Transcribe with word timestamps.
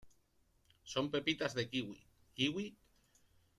son 0.91 1.05
pepitas 1.13 1.53
de 1.57 1.63
kiwi.¿ 1.71 1.97
kiwi? 2.35 2.65